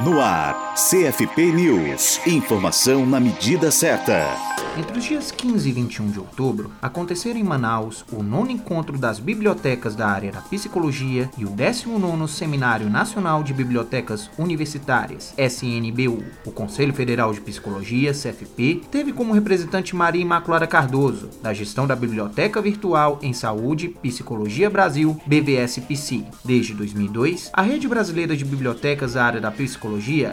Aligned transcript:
No 0.00 0.20
ar, 0.20 0.74
CFP 0.74 1.52
News. 1.52 2.20
Informação 2.26 3.06
na 3.06 3.20
medida 3.20 3.70
certa. 3.70 4.26
Entre 4.76 4.98
os 4.98 5.04
dias 5.04 5.30
15 5.30 5.68
e 5.68 5.72
21 5.72 6.10
de 6.10 6.18
outubro, 6.18 6.72
aconteceram 6.82 7.38
em 7.38 7.44
Manaus 7.44 8.04
o 8.10 8.24
nono 8.24 8.50
encontro 8.50 8.98
das 8.98 9.20
bibliotecas 9.20 9.94
da 9.94 10.08
área 10.08 10.32
da 10.32 10.40
psicologia 10.40 11.30
e 11.38 11.44
o 11.44 11.48
19 11.48 12.26
Seminário 12.26 12.90
Nacional 12.90 13.44
de 13.44 13.54
Bibliotecas 13.54 14.28
Universitárias, 14.36 15.32
SNBU. 15.38 16.24
O 16.44 16.50
Conselho 16.50 16.92
Federal 16.92 17.32
de 17.32 17.40
Psicologia, 17.40 18.12
CFP, 18.12 18.82
teve 18.90 19.12
como 19.12 19.32
representante 19.32 19.94
Maria 19.94 20.22
Imaculada 20.22 20.66
Cardoso, 20.66 21.30
da 21.40 21.54
gestão 21.54 21.86
da 21.86 21.94
Biblioteca 21.94 22.60
Virtual 22.60 23.20
em 23.22 23.32
Saúde, 23.32 23.90
Psicologia 24.02 24.68
Brasil, 24.68 25.20
BVS-PC. 25.24 26.24
Desde 26.44 26.74
2002, 26.74 27.50
a 27.52 27.62
Rede 27.62 27.86
Brasileira 27.86 28.36
de 28.36 28.44
Bibliotecas 28.44 29.12
da 29.12 29.24
área 29.24 29.40
da 29.40 29.52
psicologia, 29.52 29.83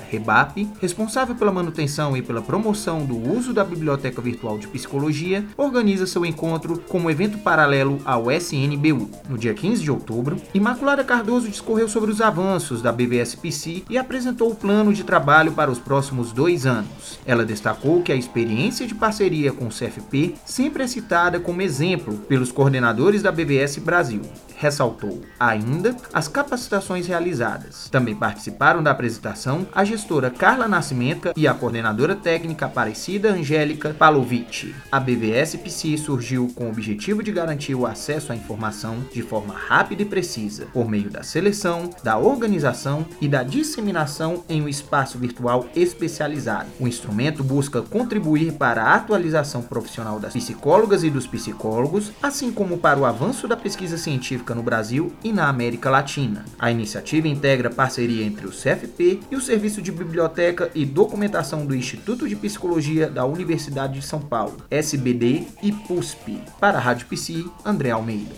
REBAP, 0.09 0.67
responsável 0.81 1.35
pela 1.35 1.51
manutenção 1.51 2.17
e 2.17 2.21
pela 2.21 2.41
promoção 2.41 3.05
do 3.05 3.17
uso 3.17 3.53
da 3.53 3.63
Biblioteca 3.63 4.21
Virtual 4.21 4.41
Virtual 4.41 4.57
de 4.57 4.67
Psicologia 4.67 5.45
organiza 5.55 6.07
seu 6.07 6.25
encontro 6.25 6.79
como 6.87 7.09
evento 7.11 7.37
paralelo 7.37 7.99
ao 8.03 8.31
SNBU. 8.31 9.09
No 9.29 9.37
dia 9.37 9.53
15 9.53 9.83
de 9.83 9.91
outubro, 9.91 10.37
Imaculada 10.53 11.03
Cardoso 11.03 11.47
discorreu 11.47 11.87
sobre 11.87 12.11
os 12.11 12.21
avanços 12.21 12.81
da 12.81 12.91
BVSPC 12.91 13.83
e 13.89 13.97
apresentou 13.97 14.51
o 14.51 14.55
plano 14.55 14.93
de 14.93 15.03
trabalho 15.03 15.51
para 15.51 15.69
os 15.69 15.79
próximos 15.79 16.31
dois 16.31 16.65
anos. 16.65 17.19
Ela 17.25 17.45
destacou 17.45 18.01
que 18.01 18.11
a 18.11 18.15
experiência 18.15 18.87
de 18.87 18.95
parceria 18.95 19.51
com 19.51 19.65
o 19.65 19.69
CFP 19.69 20.35
sempre 20.45 20.83
é 20.83 20.87
citada 20.87 21.39
como 21.39 21.61
exemplo 21.61 22.17
pelos 22.17 22.51
coordenadores 22.51 23.21
da 23.21 23.31
BVS 23.31 23.77
Brasil 23.77 24.21
ressaltou 24.61 25.21
ainda 25.39 25.97
as 26.13 26.27
capacitações 26.27 27.07
realizadas. 27.07 27.89
Também 27.89 28.15
participaram 28.15 28.83
da 28.83 28.91
apresentação 28.91 29.67
a 29.73 29.83
gestora 29.83 30.29
Carla 30.29 30.67
Nascimento 30.67 31.31
e 31.35 31.47
a 31.47 31.53
coordenadora 31.53 32.15
técnica 32.15 32.67
Aparecida 32.67 33.31
Angélica 33.31 33.95
Palovic. 33.97 34.75
A 34.91 34.99
BVS 34.99 35.55
PC 35.55 35.97
surgiu 35.97 36.51
com 36.53 36.65
o 36.65 36.69
objetivo 36.69 37.23
de 37.23 37.31
garantir 37.31 37.73
o 37.73 37.87
acesso 37.87 38.31
à 38.31 38.35
informação 38.35 39.03
de 39.11 39.23
forma 39.23 39.55
rápida 39.55 40.03
e 40.03 40.05
precisa, 40.05 40.67
por 40.67 40.87
meio 40.87 41.09
da 41.09 41.23
seleção, 41.23 41.89
da 42.03 42.19
organização 42.19 43.03
e 43.19 43.27
da 43.27 43.41
disseminação 43.41 44.43
em 44.47 44.61
um 44.61 44.69
espaço 44.69 45.17
virtual 45.17 45.65
especializado. 45.75 46.69
O 46.79 46.87
instrumento 46.87 47.43
busca 47.43 47.81
contribuir 47.81 48.53
para 48.53 48.83
a 48.83 48.95
atualização 48.95 49.63
profissional 49.63 50.19
das 50.19 50.33
psicólogas 50.33 51.03
e 51.03 51.09
dos 51.09 51.25
psicólogos, 51.25 52.11
assim 52.21 52.51
como 52.51 52.77
para 52.77 52.99
o 52.99 53.05
avanço 53.05 53.47
da 53.47 53.57
pesquisa 53.57 53.97
científica 53.97 54.50
no 54.53 54.63
Brasil 54.63 55.13
e 55.23 55.31
na 55.31 55.47
América 55.47 55.89
Latina. 55.89 56.45
A 56.57 56.71
iniciativa 56.71 57.27
integra 57.27 57.69
parceria 57.69 58.25
entre 58.25 58.47
o 58.47 58.51
CFP 58.51 59.19
e 59.29 59.35
o 59.35 59.41
Serviço 59.41 59.81
de 59.81 59.91
Biblioteca 59.91 60.71
e 60.73 60.85
Documentação 60.85 61.65
do 61.65 61.75
Instituto 61.75 62.27
de 62.27 62.35
Psicologia 62.35 63.09
da 63.09 63.25
Universidade 63.25 63.93
de 63.93 64.05
São 64.05 64.19
Paulo, 64.19 64.57
SBD 64.69 65.47
e 65.61 65.71
PUSP. 65.71 66.41
Para 66.59 66.77
a 66.77 66.81
Rádio 66.81 67.07
Psi, 67.07 67.45
André 67.65 67.91
Almeida. 67.91 68.35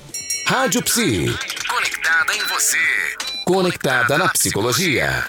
Rádio 0.47 0.83
Psi. 0.83 1.35
Conectada 1.67 2.35
em 2.35 2.43
você. 2.47 2.77
Conectada 3.45 4.17
na 4.17 4.29
psicologia. 4.29 5.25